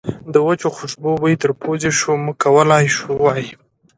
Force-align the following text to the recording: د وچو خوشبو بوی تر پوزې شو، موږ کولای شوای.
د 0.33 0.35
وچو 0.47 0.67
خوشبو 0.77 1.11
بوی 1.21 1.35
تر 1.41 1.51
پوزې 1.61 1.91
شو، 1.99 2.11
موږ 2.23 2.35
کولای 2.43 2.85
شوای. 2.97 3.45